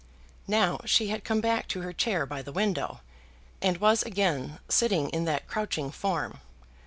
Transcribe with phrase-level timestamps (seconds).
[0.47, 3.01] Now she had come back to her chair by the window,
[3.61, 6.39] and was again sitting in that crouching form.